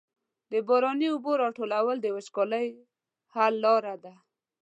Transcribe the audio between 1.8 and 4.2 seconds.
د وچکالۍ حل لاره ده.